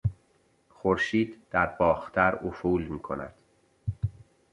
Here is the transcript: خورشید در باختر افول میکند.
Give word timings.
خورشید 0.69 1.37
در 1.51 1.65
باختر 1.65 2.35
افول 2.45 2.87
میکند. 2.87 3.33